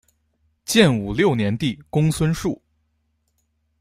[0.65, 2.59] 建武六年帝公孙述。